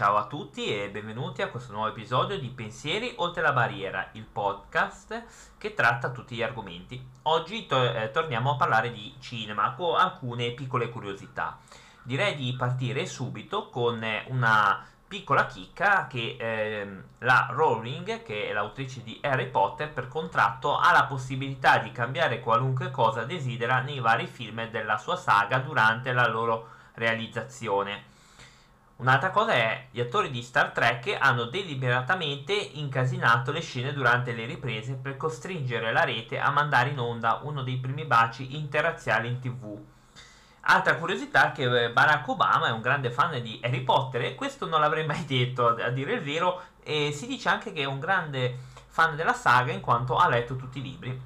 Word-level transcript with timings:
Ciao 0.00 0.16
a 0.16 0.24
tutti 0.24 0.64
e 0.64 0.88
benvenuti 0.88 1.42
a 1.42 1.50
questo 1.50 1.72
nuovo 1.72 1.88
episodio 1.88 2.38
di 2.38 2.48
Pensieri 2.48 3.12
oltre 3.16 3.42
la 3.42 3.52
barriera, 3.52 4.08
il 4.12 4.24
podcast 4.24 5.24
che 5.58 5.74
tratta 5.74 6.08
tutti 6.10 6.34
gli 6.34 6.42
argomenti. 6.42 7.06
Oggi 7.24 7.66
to- 7.66 7.92
eh, 7.92 8.10
torniamo 8.10 8.52
a 8.52 8.56
parlare 8.56 8.92
di 8.92 9.14
cinema 9.20 9.74
con 9.74 10.00
alcune 10.00 10.52
piccole 10.52 10.88
curiosità. 10.88 11.58
Direi 12.02 12.34
di 12.34 12.54
partire 12.56 13.04
subito 13.04 13.68
con 13.68 14.02
eh, 14.02 14.24
una 14.28 14.82
piccola 15.06 15.44
chicca 15.44 16.06
che 16.06 16.34
eh, 16.40 17.02
la 17.18 17.48
Rowling, 17.50 18.22
che 18.22 18.48
è 18.48 18.54
l'autrice 18.54 19.02
di 19.02 19.20
Harry 19.22 19.50
Potter, 19.50 19.92
per 19.92 20.08
contratto 20.08 20.78
ha 20.78 20.92
la 20.92 21.04
possibilità 21.04 21.76
di 21.76 21.92
cambiare 21.92 22.40
qualunque 22.40 22.90
cosa 22.90 23.24
desidera 23.24 23.80
nei 23.80 24.00
vari 24.00 24.26
film 24.26 24.66
della 24.70 24.96
sua 24.96 25.16
saga 25.16 25.58
durante 25.58 26.14
la 26.14 26.26
loro 26.26 26.68
realizzazione. 26.94 28.09
Un'altra 29.00 29.30
cosa 29.30 29.52
è, 29.52 29.86
gli 29.90 29.98
attori 29.98 30.30
di 30.30 30.42
Star 30.42 30.72
Trek 30.72 31.16
hanno 31.18 31.44
deliberatamente 31.44 32.52
incasinato 32.52 33.50
le 33.50 33.62
scene 33.62 33.94
durante 33.94 34.34
le 34.34 34.44
riprese 34.44 34.92
per 34.92 35.16
costringere 35.16 35.90
la 35.90 36.04
rete 36.04 36.38
a 36.38 36.50
mandare 36.50 36.90
in 36.90 36.98
onda 36.98 37.40
uno 37.44 37.62
dei 37.62 37.78
primi 37.78 38.04
baci 38.04 38.56
interrazziali 38.56 39.26
in 39.28 39.40
tv. 39.40 39.78
Altra 40.60 40.96
curiosità 40.96 41.50
è 41.50 41.52
che 41.52 41.84
eh, 41.84 41.90
Barack 41.90 42.28
Obama 42.28 42.66
è 42.66 42.72
un 42.72 42.82
grande 42.82 43.10
fan 43.10 43.40
di 43.40 43.58
Harry 43.64 43.80
Potter 43.80 44.20
e 44.20 44.34
questo 44.34 44.66
non 44.66 44.80
l'avrei 44.80 45.06
mai 45.06 45.24
detto, 45.24 45.68
a 45.68 45.88
dire 45.88 46.12
il 46.12 46.20
vero, 46.20 46.60
e 46.82 47.10
si 47.10 47.26
dice 47.26 47.48
anche 47.48 47.72
che 47.72 47.80
è 47.80 47.86
un 47.86 48.00
grande 48.00 48.58
fan 48.86 49.16
della 49.16 49.32
saga 49.32 49.72
in 49.72 49.80
quanto 49.80 50.18
ha 50.18 50.28
letto 50.28 50.56
tutti 50.56 50.78
i 50.78 50.82
libri. 50.82 51.18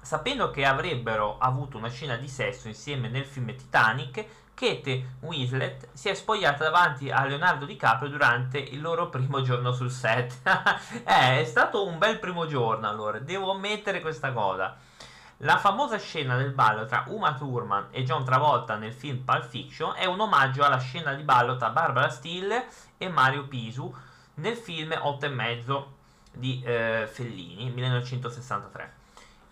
Sapendo 0.00 0.50
che 0.50 0.64
avrebbero 0.64 1.36
avuto 1.36 1.76
una 1.76 1.90
scena 1.90 2.16
di 2.16 2.26
sesso 2.26 2.68
insieme 2.68 3.08
nel 3.08 3.26
film 3.26 3.54
Titanic, 3.54 4.24
Kate 4.60 5.16
Winslet 5.20 5.88
si 5.94 6.10
è 6.10 6.14
spogliata 6.14 6.64
davanti 6.64 7.10
a 7.10 7.24
Leonardo 7.24 7.64
DiCaprio 7.64 8.10
durante 8.10 8.58
il 8.58 8.82
loro 8.82 9.08
primo 9.08 9.40
giorno 9.40 9.72
sul 9.72 9.90
set. 9.90 10.36
eh, 11.02 11.40
è 11.40 11.44
stato 11.46 11.86
un 11.86 11.96
bel 11.96 12.18
primo 12.18 12.46
giorno 12.46 12.86
allora, 12.86 13.18
devo 13.18 13.52
ammettere 13.52 14.02
questa 14.02 14.32
cosa. 14.32 14.76
La 15.38 15.56
famosa 15.56 15.96
scena 15.96 16.36
del 16.36 16.50
ballo 16.50 16.84
tra 16.84 17.04
Uma 17.08 17.32
Thurman 17.32 17.86
e 17.90 18.04
John 18.04 18.22
Travolta 18.22 18.76
nel 18.76 18.92
film 18.92 19.24
Pulp 19.24 19.46
Fiction 19.48 19.94
è 19.96 20.04
un 20.04 20.20
omaggio 20.20 20.62
alla 20.62 20.76
scena 20.76 21.14
di 21.14 21.22
ballo 21.22 21.56
tra 21.56 21.70
Barbara 21.70 22.10
Steele 22.10 22.66
e 22.98 23.08
Mario 23.08 23.46
Pisu 23.46 23.90
nel 24.34 24.56
film 24.56 24.94
8 24.94 25.24
e 25.24 25.28
mezzo 25.30 25.94
di 26.32 26.60
eh, 26.62 27.08
Fellini 27.10 27.70
1963. 27.70 28.99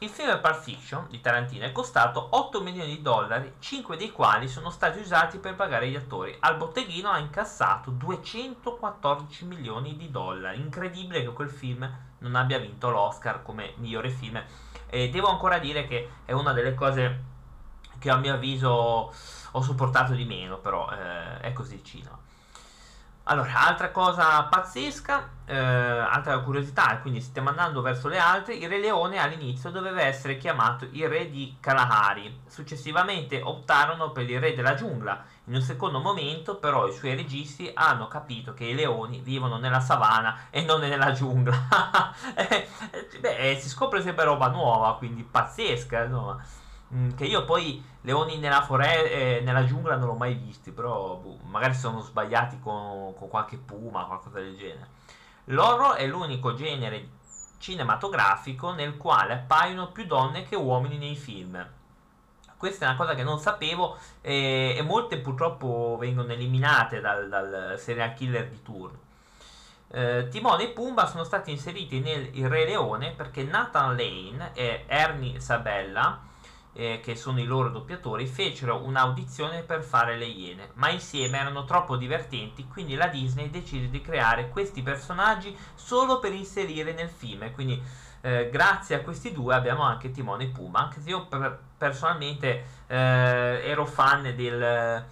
Il 0.00 0.10
film 0.10 0.40
Pulp 0.40 0.60
Fiction 0.60 1.06
di 1.10 1.20
Tarantino 1.20 1.64
è 1.64 1.72
costato 1.72 2.28
8 2.30 2.62
milioni 2.62 2.94
di 2.94 3.02
dollari, 3.02 3.54
5 3.58 3.96
dei 3.96 4.12
quali 4.12 4.46
sono 4.46 4.70
stati 4.70 5.00
usati 5.00 5.38
per 5.38 5.56
pagare 5.56 5.88
gli 5.88 5.96
attori. 5.96 6.36
Al 6.38 6.56
botteghino 6.56 7.10
ha 7.10 7.18
incassato 7.18 7.90
214 7.90 9.44
milioni 9.46 9.96
di 9.96 10.08
dollari. 10.08 10.60
Incredibile 10.60 11.24
che 11.24 11.32
quel 11.32 11.50
film 11.50 11.90
non 12.18 12.36
abbia 12.36 12.60
vinto 12.60 12.90
l'Oscar 12.90 13.42
come 13.42 13.72
migliore 13.78 14.10
film. 14.10 14.40
E 14.86 15.08
devo 15.08 15.26
ancora 15.26 15.58
dire 15.58 15.84
che 15.88 16.08
è 16.24 16.30
una 16.30 16.52
delle 16.52 16.74
cose 16.74 17.24
che 17.98 18.08
a 18.08 18.18
mio 18.18 18.34
avviso 18.34 19.12
ho 19.50 19.60
sopportato 19.60 20.12
di 20.12 20.24
meno, 20.24 20.58
però 20.58 20.88
eh, 20.92 21.40
è 21.40 21.52
così 21.52 21.74
il 21.74 21.82
cinema. 21.82 22.16
Allora, 23.30 23.66
altra 23.66 23.90
cosa 23.90 24.42
pazzesca, 24.44 25.28
eh, 25.44 25.54
altra 25.54 26.38
curiosità, 26.38 26.96
quindi 27.02 27.20
stiamo 27.20 27.50
andando 27.50 27.82
verso 27.82 28.08
le 28.08 28.16
altre, 28.16 28.54
il 28.54 28.66
Re 28.70 28.78
Leone 28.78 29.18
all'inizio 29.18 29.68
doveva 29.68 30.00
essere 30.00 30.38
chiamato 30.38 30.86
il 30.92 31.06
Re 31.10 31.28
di 31.28 31.58
Kalahari, 31.60 32.40
successivamente 32.48 33.42
optarono 33.42 34.12
per 34.12 34.30
il 34.30 34.40
Re 34.40 34.54
della 34.54 34.72
Giungla, 34.72 35.22
in 35.44 35.56
un 35.56 35.60
secondo 35.60 36.00
momento 36.00 36.56
però 36.56 36.86
i 36.88 36.94
suoi 36.94 37.14
registi 37.14 37.70
hanno 37.74 38.08
capito 38.08 38.54
che 38.54 38.64
i 38.64 38.74
leoni 38.74 39.20
vivono 39.20 39.58
nella 39.58 39.80
savana 39.80 40.46
e 40.48 40.62
non 40.62 40.80
nella 40.80 41.12
giungla. 41.12 42.14
eh, 42.34 42.66
beh, 43.20 43.58
si 43.60 43.68
scopre 43.68 44.00
sempre 44.00 44.24
roba 44.24 44.48
nuova, 44.48 44.96
quindi 44.96 45.22
pazzesca, 45.22 46.04
insomma. 46.04 46.42
Mm, 46.94 47.10
che 47.14 47.24
io 47.24 47.44
poi 47.44 47.84
leoni 48.02 48.38
nella 48.38 48.62
foresta, 48.62 49.08
eh, 49.08 49.40
nella 49.44 49.64
giungla 49.64 49.96
non 49.96 50.08
l'ho 50.08 50.14
mai 50.14 50.34
visti, 50.34 50.70
però 50.70 51.16
boh, 51.16 51.38
magari 51.44 51.74
sono 51.74 52.00
sbagliati 52.00 52.58
con, 52.60 53.14
con 53.14 53.28
qualche 53.28 53.58
puma, 53.58 54.04
qualcosa 54.04 54.40
del 54.40 54.56
genere. 54.56 54.88
L'horror 55.46 55.96
è 55.96 56.06
l'unico 56.06 56.54
genere 56.54 57.16
cinematografico 57.58 58.72
nel 58.72 58.96
quale 58.96 59.34
appaiono 59.34 59.90
più 59.90 60.06
donne 60.06 60.44
che 60.44 60.56
uomini 60.56 60.96
nei 60.96 61.16
film. 61.16 61.66
Questa 62.56 62.86
è 62.86 62.88
una 62.88 62.96
cosa 62.96 63.14
che 63.14 63.22
non 63.22 63.38
sapevo 63.38 63.96
e, 64.20 64.74
e 64.76 64.82
molte 64.82 65.18
purtroppo 65.18 65.96
vengono 65.98 66.32
eliminate 66.32 67.00
dal, 67.00 67.28
dal 67.28 67.74
serial 67.78 68.14
killer 68.14 68.48
di 68.48 68.62
turno. 68.62 68.98
Eh, 69.90 70.28
Timone 70.30 70.64
e 70.64 70.68
Pumba 70.68 71.06
sono 71.06 71.24
stati 71.24 71.50
inseriti 71.50 72.00
nel 72.00 72.30
Il 72.32 72.48
Re 72.48 72.64
Leone 72.64 73.12
perché 73.12 73.44
Nathan 73.44 73.96
Lane 73.96 74.50
e 74.54 74.84
Ernie 74.86 75.40
Sabella 75.40 76.20
eh, 76.78 77.00
che 77.02 77.16
sono 77.16 77.40
i 77.40 77.44
loro 77.44 77.70
doppiatori, 77.70 78.24
fecero 78.26 78.84
un'audizione 78.84 79.62
per 79.62 79.82
fare 79.82 80.16
le 80.16 80.26
Iene, 80.26 80.70
ma 80.74 80.90
insieme 80.90 81.38
erano 81.38 81.64
troppo 81.64 81.96
divertenti, 81.96 82.68
quindi 82.68 82.94
la 82.94 83.08
Disney 83.08 83.50
decise 83.50 83.90
di 83.90 84.00
creare 84.00 84.48
questi 84.48 84.80
personaggi 84.80 85.56
solo 85.74 86.20
per 86.20 86.32
inserire 86.32 86.92
nel 86.92 87.08
film. 87.08 87.50
Quindi 87.52 87.82
eh, 88.20 88.48
grazie 88.48 88.94
a 88.94 89.00
questi 89.00 89.32
due 89.32 89.56
abbiamo 89.56 89.82
anche 89.82 90.12
Timone 90.12 90.44
e 90.44 90.48
Puma, 90.48 90.78
anche 90.78 91.00
se 91.00 91.08
io 91.10 91.26
per, 91.26 91.58
personalmente 91.76 92.64
eh, 92.86 92.96
ero 93.64 93.84
fan 93.84 94.34
del, 94.36 95.04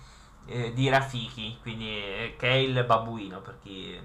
eh, 0.47 0.73
di 0.73 0.89
Rafiki, 0.89 1.59
quindi, 1.63 1.89
eh, 1.89 2.35
che 2.39 2.49
è 2.49 2.55
il 2.55 2.85
babbuino, 2.85 3.41
perché 3.41 4.01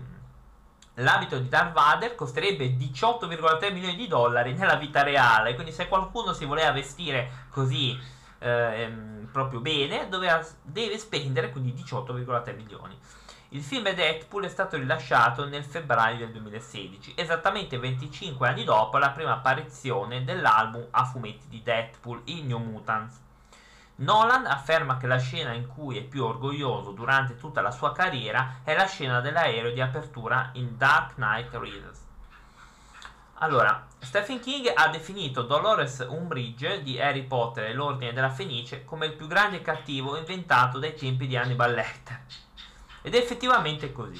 l'abito 0.95 1.39
di 1.39 1.47
Darth 1.47 1.73
Vader 1.73 2.15
costerebbe 2.15 2.75
18,3 2.75 3.71
milioni 3.71 3.95
di 3.95 4.07
dollari 4.07 4.53
nella 4.53 4.75
vita 4.75 5.03
reale. 5.03 5.53
Quindi, 5.55 5.71
se 5.71 5.87
qualcuno 5.87 6.33
si 6.33 6.45
voleva 6.45 6.71
vestire 6.71 7.47
così 7.49 7.97
eh, 8.39 8.91
proprio 9.31 9.59
bene, 9.59 10.09
doveva, 10.09 10.45
deve 10.61 10.97
spendere 10.97 11.51
quindi 11.51 11.73
18,3 11.73 12.55
milioni. 12.55 12.97
Il 13.53 13.61
film 13.61 13.91
Deadpool 13.93 14.45
è 14.45 14.49
stato 14.49 14.77
rilasciato 14.77 15.45
nel 15.45 15.65
febbraio 15.65 16.17
del 16.19 16.31
2016, 16.31 17.15
esattamente 17.17 17.77
25 17.77 18.47
anni 18.47 18.63
dopo 18.63 18.97
la 18.97 19.09
prima 19.09 19.33
apparizione 19.33 20.23
dell'album 20.23 20.87
a 20.91 21.03
fumetti 21.03 21.49
di 21.49 21.61
Deadpool, 21.61 22.21
in 22.25 22.47
New 22.47 22.59
Mutants. 22.59 23.19
Nolan 24.01 24.47
afferma 24.47 24.97
che 24.97 25.05
la 25.05 25.19
scena 25.19 25.53
in 25.53 25.67
cui 25.67 25.97
è 25.97 26.01
più 26.01 26.23
orgoglioso 26.23 26.91
durante 26.91 27.37
tutta 27.37 27.61
la 27.61 27.69
sua 27.69 27.91
carriera 27.91 28.61
è 28.63 28.75
la 28.75 28.87
scena 28.87 29.21
dell'aereo 29.21 29.71
di 29.71 29.79
apertura 29.79 30.49
in 30.53 30.75
Dark 30.75 31.13
Knight 31.15 31.53
Rises. 31.53 32.03
Allora, 33.35 33.85
Stephen 33.99 34.39
King 34.39 34.71
ha 34.73 34.87
definito 34.87 35.43
Dolores 35.43 36.03
Umbridge 36.09 36.81
di 36.81 36.99
Harry 36.99 37.23
Potter 37.25 37.65
e 37.65 37.73
l'Ordine 37.73 38.11
della 38.11 38.31
Fenice 38.31 38.85
come 38.85 39.05
il 39.05 39.13
più 39.13 39.27
grande 39.27 39.61
cattivo 39.61 40.17
inventato 40.17 40.79
dai 40.79 40.95
tempi 40.95 41.27
di 41.27 41.37
Hannibal 41.37 41.71
Lecter. 41.71 42.21
Ed 43.03 43.13
è 43.13 43.17
effettivamente 43.17 43.91
così. 43.91 44.19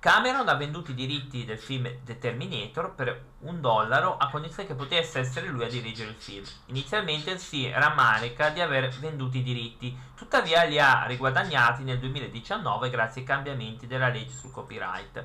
Cameron 0.00 0.48
ha 0.48 0.54
venduto 0.54 0.92
i 0.92 0.94
diritti 0.94 1.44
del 1.44 1.58
film 1.58 1.86
The 2.02 2.16
Terminator 2.16 2.94
per 2.94 3.22
un 3.40 3.60
dollaro 3.60 4.16
a 4.16 4.30
condizione 4.30 4.66
che 4.66 4.74
potesse 4.74 5.18
essere 5.18 5.48
lui 5.48 5.64
a 5.64 5.68
dirigere 5.68 6.08
il 6.08 6.16
film. 6.16 6.42
Inizialmente 6.66 7.36
si 7.36 7.70
rammarica 7.70 8.48
di 8.48 8.62
aver 8.62 8.88
venduto 8.98 9.36
i 9.36 9.42
diritti, 9.42 9.94
tuttavia 10.16 10.62
li 10.62 10.80
ha 10.80 11.04
riguadagnati 11.04 11.82
nel 11.82 11.98
2019 11.98 12.88
grazie 12.88 13.20
ai 13.20 13.26
cambiamenti 13.26 13.86
della 13.86 14.08
legge 14.08 14.32
sul 14.32 14.50
copyright. 14.50 15.22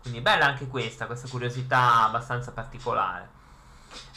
Quindi 0.00 0.22
bella 0.22 0.46
anche 0.46 0.68
questa, 0.68 1.04
questa 1.04 1.28
curiosità 1.28 2.04
abbastanza 2.04 2.50
particolare. 2.52 3.28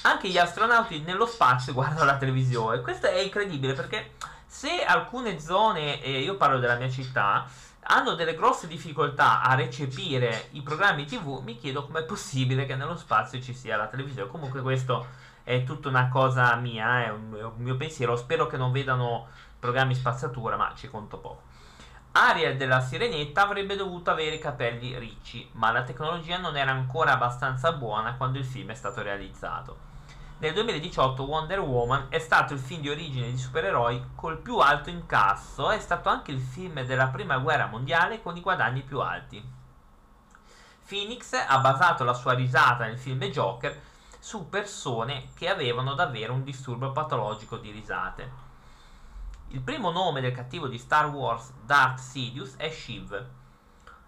Anche 0.04 0.30
gli 0.30 0.38
astronauti 0.38 1.02
nello 1.02 1.26
spazio 1.26 1.74
guardano 1.76 2.06
la 2.06 2.16
televisione. 2.16 2.80
Questo 2.80 3.08
è 3.08 3.20
incredibile 3.20 3.74
perché 3.74 4.14
se 4.48 4.86
alcune 4.86 5.38
zone, 5.42 6.02
eh, 6.02 6.22
io 6.22 6.38
parlo 6.38 6.60
della 6.60 6.76
mia 6.76 6.90
città, 6.90 7.46
hanno 7.84 8.14
delle 8.14 8.36
grosse 8.36 8.68
difficoltà 8.68 9.42
a 9.42 9.56
recepire 9.56 10.50
i 10.52 10.62
programmi 10.62 11.06
tv, 11.06 11.42
mi 11.44 11.58
chiedo 11.58 11.86
com'è 11.86 12.04
possibile 12.04 12.66
che 12.66 12.76
nello 12.76 12.96
spazio 12.96 13.42
ci 13.42 13.54
sia 13.54 13.78
la 13.78 13.88
televisione. 13.88 14.30
Comunque 14.30 14.62
questo 14.62 15.08
è 15.44 15.64
tutta 15.64 15.90
una 15.90 16.10
cosa 16.10 16.54
mia, 16.56 17.06
è 17.06 17.10
un, 17.10 17.52
mio 17.58 17.76
pensiero, 17.78 18.16
spero 18.16 18.48
che 18.48 18.58
non 18.58 18.72
vedano 18.72 19.28
programmi 19.60 19.96
spazzatura, 19.96 20.56
ma 20.56 20.74
ci 20.76 20.90
conto 20.90 21.18
poco. 21.18 21.50
Ariel 22.14 22.58
della 22.58 22.82
Sirenetta 22.82 23.44
avrebbe 23.44 23.76
dovuto 23.76 24.12
avere 24.12 24.36
i 24.36 24.40
capelli 24.40 24.98
ricci, 25.00 25.50
ma 25.54 25.72
la 25.72 25.84
tecnologia 25.84 26.38
non 26.38 26.58
era 26.58 26.72
ancora 26.72 27.14
abbastanza 27.14 27.72
buona 27.72 28.16
quando 28.16 28.38
il 28.38 28.46
film 28.46 28.72
è 28.72 28.76
stato 28.76 29.02
realizzato. 29.02 29.91
Nel 30.42 30.54
2018 30.54 31.22
Wonder 31.22 31.60
Woman 31.60 32.08
è 32.10 32.18
stato 32.18 32.54
il 32.54 32.60
film 32.60 32.82
di 32.82 32.90
origine 32.90 33.30
di 33.30 33.38
supereroi 33.38 34.14
col 34.16 34.40
più 34.40 34.58
alto 34.58 34.90
incasso, 34.90 35.70
è 35.70 35.78
stato 35.78 36.10
anche 36.10 36.32
il 36.32 36.40
film 36.40 36.84
della 36.84 37.10
prima 37.10 37.38
guerra 37.38 37.68
mondiale 37.68 38.24
con 38.24 38.36
i 38.36 38.42
guadagni 38.42 38.82
più 38.82 39.02
alti. 39.02 39.40
Phoenix 40.88 41.34
ha 41.34 41.60
basato 41.60 42.04
la 42.04 42.16
sua 42.16 42.34
risata 42.34 42.86
nel 42.86 42.98
film 42.98 43.24
Joker 43.26 43.80
su 44.18 44.50
persone 44.50 45.28
che 45.36 45.48
avevano 45.48 45.94
davvero 45.94 46.34
un 46.34 46.44
disturbo 46.44 46.92
patologico 46.92 47.58
di 47.58 47.70
risate. 47.70 48.32
Il 49.50 49.62
primo 49.62 49.92
nome 49.92 50.22
del 50.22 50.34
cattivo 50.34 50.68
di 50.68 50.80
Star 50.80 51.06
Wars, 51.10 51.52
Darth 51.64 52.00
Sidious, 52.00 52.56
è 52.56 52.72
Shiv. 52.72 53.26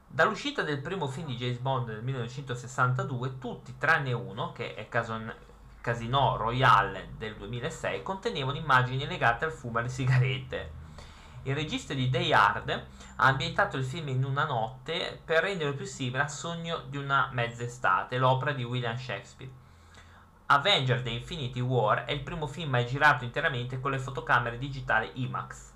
Dall'uscita 0.07 0.63
del 0.63 0.81
primo 0.81 1.05
film 1.05 1.27
di 1.27 1.35
James 1.35 1.59
Bond 1.59 1.89
nel 1.89 2.01
1962, 2.01 3.37
tutti 3.37 3.77
tranne 3.77 4.13
uno, 4.13 4.51
che 4.51 4.73
è 4.73 4.89
Cason- 4.89 5.51
Casino 5.83 6.37
Royale 6.37 7.09
del 7.17 7.35
2006, 7.35 8.03
contenevano 8.03 8.57
immagini 8.57 9.05
legate 9.05 9.43
al 9.43 9.51
fumo 9.51 9.79
e 9.79 9.81
alle 9.81 9.89
sigarette. 9.89 10.71
Il 11.43 11.55
regista 11.55 11.93
di 11.93 12.09
Day 12.09 12.31
Hard 12.31 12.69
ha 12.69 13.25
ambientato 13.25 13.75
il 13.75 13.83
film 13.83 14.07
in 14.07 14.23
una 14.23 14.45
notte 14.45 15.19
per 15.25 15.43
renderlo 15.43 15.73
più 15.73 15.85
simile 15.85 16.23
a 16.23 16.29
Sogno 16.29 16.83
di 16.87 16.95
una 16.95 17.27
mezz'estate, 17.33 18.17
l'opera 18.17 18.53
di 18.53 18.63
William 18.63 18.95
Shakespeare. 18.95 19.51
Avenger 20.45 21.01
The 21.01 21.09
Infinity 21.09 21.59
War 21.59 22.05
è 22.05 22.13
il 22.13 22.21
primo 22.21 22.47
film 22.47 22.69
mai 22.69 22.85
girato 22.85 23.25
interamente 23.25 23.81
con 23.81 23.91
le 23.91 23.99
fotocamere 23.99 24.57
digitali 24.57 25.11
IMAX. 25.15 25.71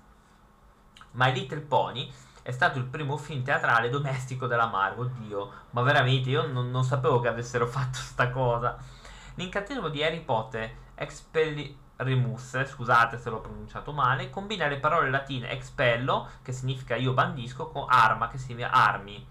My 1.10 1.34
Little 1.34 1.60
Pony 1.60 2.10
è 2.40 2.50
stato 2.50 2.78
il 2.78 2.86
primo 2.86 3.18
film 3.18 3.42
teatrale 3.42 3.90
domestico 3.90 4.46
della 4.46 4.68
Marvel. 4.68 5.04
Oddio, 5.04 5.52
ma 5.72 5.82
veramente 5.82 6.30
io 6.30 6.46
non, 6.46 6.70
non 6.70 6.82
sapevo 6.82 7.20
che 7.20 7.28
avessero 7.28 7.66
fatto 7.66 7.98
sta 7.98 8.30
cosa. 8.30 8.96
L'incantesimo 9.38 9.88
di 9.88 10.02
Harry 10.02 10.20
Potter, 10.20 10.68
Expelliarmus, 10.96 12.64
scusate 12.66 13.20
se 13.20 13.30
l'ho 13.30 13.38
pronunciato 13.38 13.92
male, 13.92 14.30
combina 14.30 14.66
le 14.66 14.78
parole 14.78 15.10
latine 15.10 15.50
expello, 15.50 16.28
che 16.42 16.50
significa 16.50 16.96
io 16.96 17.12
bandisco, 17.12 17.68
con 17.68 17.86
arma, 17.88 18.30
che 18.30 18.36
significa 18.36 18.72
armi. 18.72 19.24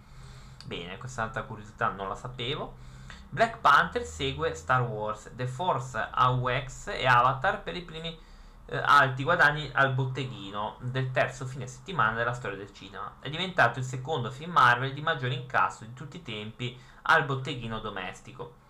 Bene, 0.64 0.98
questa 0.98 1.24
altra 1.24 1.44
curiosità 1.44 1.90
non 1.90 2.08
la 2.08 2.16
sapevo. 2.16 2.78
Black 3.28 3.58
Panther 3.58 4.06
segue 4.06 4.56
Star 4.56 4.84
Wars, 4.84 5.30
The 5.36 5.46
Force 5.46 6.08
AUX 6.10 6.88
e 6.88 7.06
Avatar 7.06 7.62
per 7.62 7.76
i 7.76 7.82
primi 7.82 8.18
eh, 8.68 8.78
alti 8.78 9.24
guadagni 9.24 9.70
al 9.74 9.94
botteghino 9.94 10.78
del 10.80 11.12
terzo 11.12 11.46
fine 11.46 11.68
settimana 11.68 12.16
della 12.16 12.32
storia 12.32 12.56
del 12.56 12.72
cinema. 12.72 13.16
È 13.20 13.30
diventato 13.30 13.80
il 13.80 13.86
secondo 13.86 14.32
film 14.32 14.52
Marvel 14.54 14.94
di 14.94 15.02
maggiore 15.02 15.34
incasso 15.34 15.84
di 15.84 15.94
tutti 15.94 16.16
i 16.16 16.24
tempi 16.24 16.80
al 17.02 17.26
botteghino 17.26 17.80
domestico. 17.80 18.64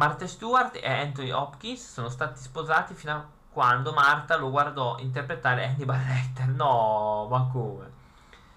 Martha 0.00 0.26
Stewart 0.26 0.76
e 0.76 0.90
Anthony 0.90 1.30
Hopkins 1.30 1.92
sono 1.92 2.08
stati 2.08 2.40
sposati 2.40 2.94
fino 2.94 3.12
a 3.12 3.26
quando 3.52 3.92
Martha 3.92 4.38
lo 4.38 4.48
guardò 4.48 4.96
interpretare 4.98 5.66
Hannibal 5.66 6.00
Lecter. 6.02 6.46
No, 6.46 7.28
ma 7.30 7.46
come? 7.52 7.90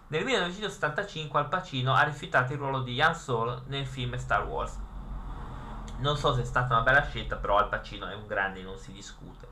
Nel 0.08 0.24
1975 0.24 1.38
Al 1.42 1.50
Pacino 1.50 1.94
ha 1.94 2.04
rifiutato 2.04 2.54
il 2.54 2.60
ruolo 2.60 2.80
di 2.80 3.02
Han 3.02 3.14
Solo 3.14 3.64
nel 3.66 3.86
film 3.86 4.16
Star 4.16 4.46
Wars. 4.46 4.80
Non 5.98 6.16
so 6.16 6.34
se 6.34 6.44
è 6.44 6.46
stata 6.46 6.76
una 6.76 6.84
bella 6.84 7.04
scelta, 7.04 7.36
però 7.36 7.58
Al 7.58 7.68
Pacino 7.68 8.08
è 8.08 8.16
un 8.16 8.26
grande, 8.26 8.62
non 8.62 8.78
si 8.78 8.94
discute. 8.94 9.46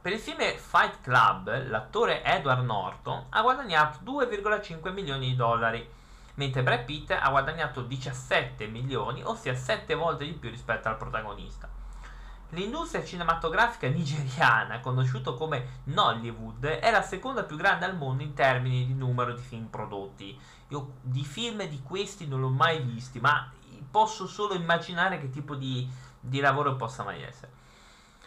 Per 0.00 0.12
il 0.12 0.18
film 0.18 0.38
Fight 0.56 1.02
Club, 1.02 1.68
l'attore 1.68 2.24
Edward 2.24 2.64
Norton 2.64 3.26
ha 3.28 3.42
guadagnato 3.42 3.98
2,5 4.02 4.90
milioni 4.90 5.26
di 5.26 5.36
dollari, 5.36 5.86
mentre 6.34 6.62
Brad 6.62 6.84
Pitt 6.84 7.10
ha 7.10 7.28
guadagnato 7.30 7.82
17 7.82 8.66
milioni, 8.66 9.22
ossia 9.22 9.54
7 9.54 9.94
volte 9.94 10.24
di 10.24 10.32
più 10.32 10.50
rispetto 10.50 10.88
al 10.88 10.96
protagonista. 10.96 11.68
L'industria 12.50 13.04
cinematografica 13.04 13.88
nigeriana, 13.88 14.80
conosciuta 14.80 15.32
come 15.32 15.80
Nollywood, 15.84 16.64
è 16.66 16.90
la 16.90 17.00
seconda 17.00 17.44
più 17.44 17.56
grande 17.56 17.86
al 17.86 17.96
mondo 17.96 18.22
in 18.22 18.34
termini 18.34 18.86
di 18.86 18.92
numero 18.92 19.32
di 19.32 19.40
film 19.40 19.66
prodotti. 19.66 20.38
Io 20.68 20.94
di 21.00 21.24
film 21.24 21.64
di 21.64 21.82
questi 21.82 22.26
non 22.26 22.40
l'ho 22.40 22.50
mai 22.50 22.82
visti, 22.82 23.20
ma 23.20 23.50
posso 23.90 24.26
solo 24.26 24.54
immaginare 24.54 25.18
che 25.18 25.30
tipo 25.30 25.54
di, 25.54 25.88
di 26.20 26.40
lavoro 26.40 26.76
possa 26.76 27.02
mai 27.02 27.22
essere. 27.22 27.52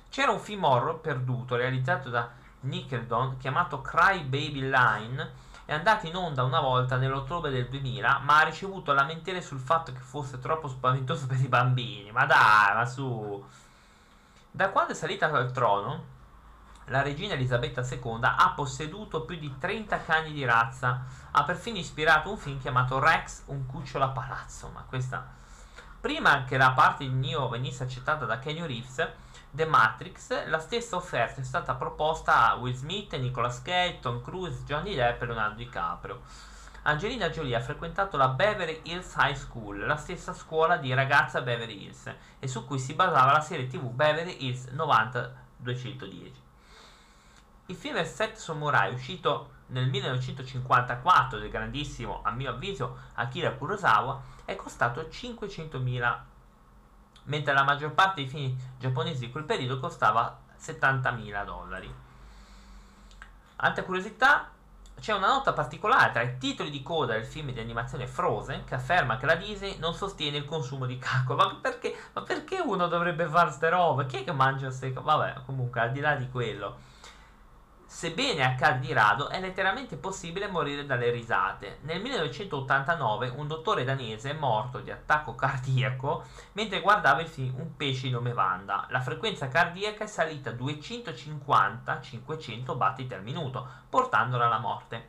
C'era 0.09 0.31
un 0.31 0.39
film 0.39 0.63
horror 0.63 1.01
perduto 1.01 1.55
realizzato 1.55 2.09
da 2.09 2.31
Nickeldon 2.61 3.37
chiamato 3.37 3.81
Cry 3.81 4.23
Baby 4.23 4.61
Line 4.69 5.33
è 5.65 5.73
andato 5.73 6.05
in 6.05 6.15
onda 6.15 6.43
una 6.43 6.59
volta 6.59 6.95
nell'ottobre 6.95 7.49
del 7.49 7.67
2000 7.67 8.19
ma 8.19 8.39
ha 8.39 8.43
ricevuto 8.43 8.93
lamentele 8.93 9.41
sul 9.41 9.59
fatto 9.59 9.91
che 9.91 9.99
fosse 9.99 10.39
troppo 10.39 10.67
spaventoso 10.67 11.25
per 11.27 11.39
i 11.39 11.47
bambini. 11.47 12.11
Ma 12.11 12.25
dai 12.25 12.75
ma 12.75 12.85
su. 12.85 13.43
Da 14.51 14.69
quando 14.69 14.93
è 14.93 14.95
salita 14.95 15.29
al 15.29 15.51
trono, 15.51 16.13
la 16.85 17.01
regina 17.01 17.33
Elisabetta 17.33 17.81
II 17.81 18.19
ha 18.21 18.53
posseduto 18.55 19.23
più 19.23 19.37
di 19.37 19.57
30 19.57 20.03
cani 20.03 20.31
di 20.31 20.45
razza, 20.45 21.03
ha 21.31 21.43
perfino 21.43 21.77
ispirato 21.77 22.29
un 22.29 22.37
film 22.37 22.59
chiamato 22.59 22.99
Rex, 22.99 23.43
un 23.47 23.65
cucciolo 23.65 24.05
a 24.05 24.09
palazzo, 24.09 24.69
ma 24.73 24.85
questa... 24.87 25.43
Prima 26.05 26.43
che 26.43 26.57
la 26.57 26.69
parte 26.69 27.03
di 27.03 27.09
Neo 27.09 27.49
venisse 27.49 27.81
accettata 27.81 28.25
da 28.25 28.37
Kenny 28.37 28.63
Reeves, 28.63 29.09
The 29.49 29.65
Matrix, 29.65 30.45
la 30.45 30.59
stessa 30.59 30.97
offerta 30.97 31.41
è 31.41 31.43
stata 31.43 31.73
proposta 31.73 32.51
a 32.51 32.53
Will 32.57 32.75
Smith, 32.75 33.15
Nicolas 33.15 33.59
Cage, 33.63 34.01
Tom 34.01 34.21
Cruise, 34.21 34.65
Johnny 34.65 34.93
Depp 34.93 35.23
e 35.23 35.25
Leonardo 35.25 35.55
DiCaprio. 35.55 36.21
Angelina 36.83 37.31
Jolie 37.31 37.55
ha 37.55 37.59
frequentato 37.59 38.17
la 38.17 38.27
Beverly 38.27 38.81
Hills 38.83 39.15
High 39.17 39.33
School, 39.33 39.83
la 39.83 39.95
stessa 39.95 40.33
scuola 40.33 40.77
di 40.77 40.93
ragazza 40.93 41.41
Beverly 41.41 41.85
Hills, 41.85 42.13
e 42.37 42.47
su 42.47 42.65
cui 42.65 42.77
si 42.77 42.93
basava 42.93 43.31
la 43.31 43.41
serie 43.41 43.65
tv 43.65 43.89
Beverly 43.89 44.45
Hills 44.45 44.67
90-210. 44.75 46.44
Il 47.67 47.75
film 47.75 48.03
Set 48.03 48.35
Samurai, 48.35 48.93
uscito 48.93 49.53
nel 49.67 49.87
1954 49.89 51.39
del 51.39 51.49
grandissimo, 51.49 52.21
a 52.23 52.29
mio 52.29 52.51
avviso, 52.51 52.97
Akira 53.15 53.53
Kurosawa, 53.53 54.21
è 54.45 54.55
costato 54.55 55.01
500.000, 55.01 56.17
mentre 57.23 57.53
la 57.53 57.63
maggior 57.63 57.93
parte 57.93 58.21
dei 58.21 58.29
film 58.29 58.55
giapponesi 58.77 59.21
di 59.21 59.31
quel 59.31 59.45
periodo 59.45 59.79
costava 59.79 60.37
70.000 60.59 61.43
dollari. 61.43 61.91
Altra 63.55 63.83
curiosità, 63.83 64.51
c'è 64.99 65.13
una 65.13 65.27
nota 65.27 65.51
particolare 65.51 66.11
tra 66.11 66.21
i 66.21 66.37
titoli 66.37 66.69
di 66.69 66.83
coda 66.83 67.13
del 67.13 67.25
film 67.25 67.51
di 67.51 67.59
animazione 67.59 68.05
Frozen 68.05 68.63
che 68.63 68.75
afferma 68.75 69.17
che 69.17 69.25
la 69.25 69.35
Disney 69.35 69.79
non 69.79 69.95
sostiene 69.95 70.37
il 70.37 70.45
consumo 70.45 70.85
di 70.85 70.99
cacco. 70.99 71.33
Ma 71.33 71.55
perché, 71.55 71.95
ma 72.13 72.21
perché 72.21 72.59
uno 72.59 72.87
dovrebbe 72.87 73.25
fare 73.27 73.51
ste 73.51 73.69
robe? 73.69 74.05
Chi 74.05 74.17
è 74.17 74.23
che 74.23 74.31
mangia 74.31 74.67
queste 74.67 74.93
cose? 74.93 75.05
Vabbè, 75.05 75.41
comunque, 75.45 75.81
al 75.81 75.91
di 75.91 75.99
là 75.99 76.15
di 76.15 76.29
quello. 76.29 76.93
Sebbene 77.95 78.43
accade 78.43 78.79
di 78.79 78.91
rado, 78.91 79.29
è 79.29 79.39
letteralmente 79.39 79.95
possibile 79.95 80.49
morire 80.49 80.85
dalle 80.85 81.11
risate. 81.11 81.77
Nel 81.83 82.01
1989 82.01 83.29
un 83.37 83.47
dottore 83.47 83.85
danese 83.85 84.31
è 84.31 84.33
morto 84.33 84.79
di 84.79 84.91
attacco 84.91 85.33
cardiaco 85.33 86.25
mentre 86.51 86.81
guardava 86.81 87.21
il 87.21 87.29
film 87.29 87.55
Un 87.55 87.77
pesce 87.77 88.07
di 88.07 88.09
nome 88.09 88.33
Wanda. 88.33 88.85
La 88.89 88.99
frequenza 88.99 89.47
cardiaca 89.47 90.03
è 90.03 90.07
salita 90.07 90.49
a 90.49 90.55
250-500 90.55 92.75
battiti 92.75 93.13
al 93.13 93.23
minuto, 93.23 93.65
portandola 93.89 94.47
alla 94.47 94.59
morte. 94.59 95.07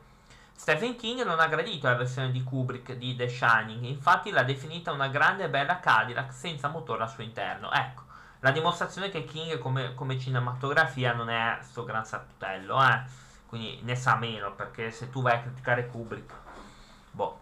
Stephen 0.54 0.94
King 0.94 1.24
non 1.24 1.40
ha 1.40 1.48
gradito 1.48 1.88
la 1.88 1.96
versione 1.96 2.30
di 2.30 2.44
Kubrick 2.44 2.92
di 2.92 3.16
The 3.16 3.28
Shining, 3.28 3.82
infatti 3.82 4.31
l'ha 4.31 4.44
definita 4.44 4.93
una 4.93 5.08
grande 5.08 5.43
e 5.43 5.48
bella 5.48 5.81
Cadillac 5.81 6.32
senza 6.32 6.69
motore 6.69 7.02
al 7.02 7.10
suo 7.10 7.24
interno. 7.24 7.72
Ecco, 7.72 8.06
la 8.46 8.53
dimostrazione 8.53 9.08
che 9.08 9.24
King 9.24 9.58
come, 9.58 9.96
come 9.96 10.20
cinematografia 10.20 11.12
non 11.12 11.29
è 11.29 11.58
sto 11.62 11.82
gran 11.82 12.06
sattello, 12.06 12.81
eh. 12.81 13.03
Quindi 13.44 13.81
ne 13.82 13.96
sa 13.96 14.15
meno, 14.15 14.55
perché 14.55 14.93
se 14.93 15.10
tu 15.10 15.20
vai 15.20 15.34
a 15.34 15.41
criticare 15.41 15.88
Kubrick, 15.88 16.32
boh. 17.10 17.41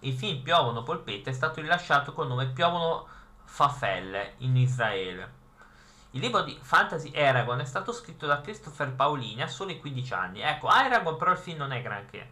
Il 0.00 0.14
film 0.14 0.42
Piovono 0.42 0.82
polpette 0.82 1.30
è 1.30 1.32
stato 1.32 1.60
rilasciato 1.60 2.12
col 2.12 2.26
nome 2.26 2.48
Piovono 2.48 3.06
Fafelle 3.44 4.34
in 4.38 4.56
Israele. 4.56 5.40
Il 6.10 6.20
libro 6.20 6.42
di 6.42 6.58
Fantasy 6.60 7.12
Eragon 7.14 7.60
è 7.60 7.64
stato 7.64 7.92
scritto 7.92 8.26
da 8.26 8.40
Christopher 8.40 8.92
Paolini 8.92 9.42
a 9.42 9.46
soli 9.46 9.78
15 9.78 10.14
anni. 10.14 10.40
Ecco, 10.40 10.68
Eragon 10.68 11.16
però 11.16 11.30
il 11.30 11.38
film 11.38 11.58
non 11.58 11.70
è 11.70 11.80
granché. 11.80 12.28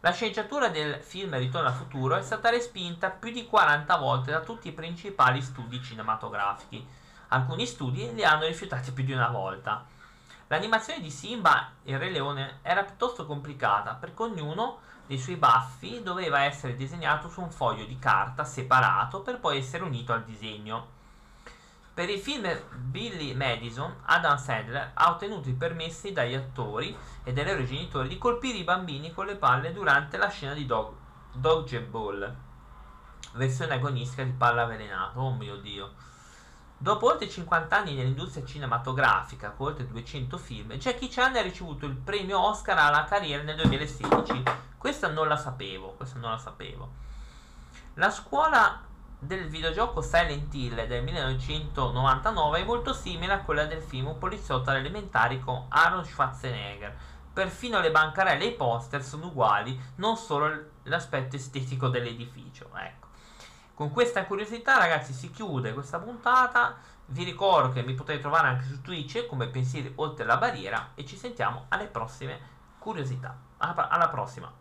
La 0.00 0.12
sceneggiatura 0.12 0.68
del 0.68 1.02
film 1.02 1.36
Ritorno 1.36 1.66
al 1.66 1.74
futuro 1.74 2.14
è 2.14 2.22
stata 2.22 2.48
respinta 2.48 3.10
più 3.10 3.32
di 3.32 3.44
40 3.44 3.96
volte 3.96 4.30
da 4.30 4.38
tutti 4.38 4.68
i 4.68 4.72
principali 4.72 5.42
studi 5.42 5.82
cinematografici 5.82 7.06
Alcuni 7.28 7.66
studi 7.66 8.14
li 8.14 8.24
hanno 8.24 8.46
rifiutati 8.46 8.92
più 8.92 9.04
di 9.04 9.12
una 9.12 9.28
volta. 9.28 9.84
L'animazione 10.46 11.02
di 11.02 11.10
Simba 11.10 11.72
e 11.82 11.98
Re 11.98 12.10
Leone 12.10 12.60
era 12.62 12.84
piuttosto 12.84 13.26
complicata 13.26 13.92
perché 13.94 14.22
ognuno 14.22 14.78
dei 15.06 15.18
suoi 15.18 15.36
baffi 15.36 16.02
doveva 16.02 16.42
essere 16.42 16.74
disegnato 16.74 17.28
su 17.28 17.42
un 17.42 17.50
foglio 17.50 17.84
di 17.84 17.98
carta 17.98 18.44
separato 18.44 19.20
per 19.20 19.40
poi 19.40 19.58
essere 19.58 19.84
unito 19.84 20.12
al 20.12 20.24
disegno. 20.24 20.96
Per 21.92 22.08
il 22.08 22.20
film 22.20 22.48
Billy 22.76 23.34
Madison, 23.34 23.92
Adam 24.04 24.36
Sandler 24.36 24.92
ha 24.94 25.10
ottenuto 25.10 25.48
i 25.48 25.54
permessi 25.54 26.12
dagli 26.12 26.34
attori 26.34 26.96
e 27.24 27.32
dai 27.32 27.44
loro 27.44 27.64
genitori 27.64 28.08
di 28.08 28.18
colpire 28.18 28.56
i 28.56 28.64
bambini 28.64 29.12
con 29.12 29.26
le 29.26 29.34
palle 29.34 29.72
durante 29.72 30.16
la 30.16 30.28
scena 30.28 30.54
di 30.54 30.64
Dog, 30.64 30.94
Dodgeball, 31.32 32.34
versione 33.32 33.74
agonistica 33.74 34.22
di 34.22 34.30
palla 34.30 34.62
avvelenata. 34.62 35.18
Oh 35.18 35.34
mio 35.34 35.56
dio. 35.56 35.92
Dopo 36.80 37.06
oltre 37.06 37.28
50 37.28 37.76
anni 37.76 37.94
nell'industria 37.96 38.44
cinematografica, 38.44 39.50
con 39.50 39.66
oltre 39.66 39.88
200 39.88 40.38
film, 40.38 40.74
Jackie 40.74 41.08
Chan 41.08 41.34
ha 41.34 41.42
ricevuto 41.42 41.86
il 41.86 41.96
premio 41.96 42.38
Oscar 42.38 42.78
alla 42.78 43.02
carriera 43.02 43.42
nel 43.42 43.56
2016. 43.56 44.44
Questa 44.78 45.08
non 45.08 45.26
la 45.26 45.36
sapevo, 45.36 45.94
questa 45.94 46.20
non 46.20 46.30
la 46.30 46.38
sapevo. 46.38 46.92
La 47.94 48.12
scuola 48.12 48.80
del 49.18 49.48
videogioco 49.48 50.00
Silent 50.00 50.54
Hill 50.54 50.86
del 50.86 51.02
1999 51.02 52.60
è 52.60 52.64
molto 52.64 52.92
simile 52.92 53.32
a 53.32 53.40
quella 53.40 53.64
del 53.64 53.82
film 53.82 54.06
Un 54.06 54.18
poliziotto 54.18 54.70
alle 54.70 54.78
elementari 54.78 55.40
con 55.40 55.66
Aaron 55.70 56.04
Schwarzenegger. 56.04 56.96
Perfino 57.32 57.80
le 57.80 57.90
bancarelle 57.90 58.44
e 58.44 58.48
i 58.48 58.54
poster 58.54 59.02
sono 59.02 59.26
uguali, 59.26 59.76
non 59.96 60.16
solo 60.16 60.66
l'aspetto 60.84 61.34
estetico 61.34 61.88
dell'edificio. 61.88 62.70
Ecco. 62.76 63.07
Con 63.78 63.92
questa 63.92 64.24
curiosità, 64.24 64.76
ragazzi, 64.76 65.12
si 65.12 65.30
chiude 65.30 65.72
questa 65.72 66.00
puntata. 66.00 66.78
Vi 67.06 67.22
ricordo 67.22 67.70
che 67.70 67.84
mi 67.84 67.94
potete 67.94 68.18
trovare 68.18 68.48
anche 68.48 68.64
su 68.64 68.80
Twitch 68.80 69.28
come 69.28 69.46
Pensieri 69.46 69.92
Oltre 69.94 70.24
la 70.24 70.36
Barriera 70.36 70.90
e 70.96 71.06
ci 71.06 71.16
sentiamo 71.16 71.66
alle 71.68 71.86
prossime 71.86 72.40
curiosità. 72.80 73.38
alla, 73.58 74.08
prossima! 74.08 74.52